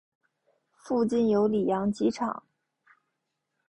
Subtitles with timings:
[0.73, 2.41] 附近有里扬机场。